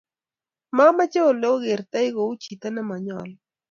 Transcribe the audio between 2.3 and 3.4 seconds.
chito nemenyalu